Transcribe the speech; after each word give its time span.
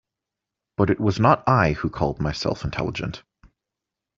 But 0.77 0.89
it 0.89 0.99
was 0.99 1.19
not 1.19 1.47
I 1.47 1.73
who 1.73 1.91
called 1.91 2.19
myself 2.19 2.63
intelligent. 2.63 3.21